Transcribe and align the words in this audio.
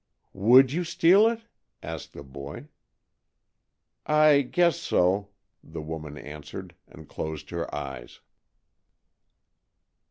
"Would 0.33 0.71
you 0.71 0.83
steal 0.83 1.27
it?" 1.27 1.43
asked 1.83 2.13
the 2.13 2.23
boy. 2.23 2.69
"I 4.07 4.41
guess 4.41 4.79
so," 4.81 5.29
the 5.63 5.79
woman 5.83 6.17
answered, 6.17 6.73
and 6.87 7.07
closed 7.07 7.51
her 7.51 7.67
eyes, 7.71 8.19
III. 8.23 9.81